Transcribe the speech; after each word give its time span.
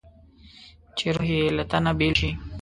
چې 0.97 1.05
روح 1.15 1.27
یې 1.37 1.45
له 1.57 1.63
تنه 1.71 1.91
بېل 1.99 2.13
شي. 2.19 2.31